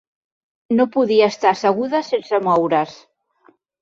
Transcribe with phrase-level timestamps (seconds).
[0.77, 2.97] No podia estar asseguda sense moure's.